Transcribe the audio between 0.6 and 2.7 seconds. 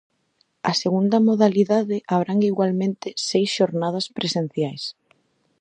A segunda modalidade abrangue